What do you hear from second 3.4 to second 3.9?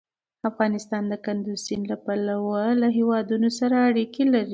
سره